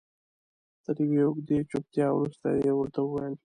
[0.83, 3.35] تر یوې اوږدې چوپتیا وروسته یې ورته وویل.